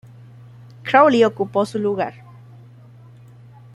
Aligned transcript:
Crowley 0.81 1.23
ocupó 1.23 1.63
su 1.63 1.77
lugar. 1.77 2.23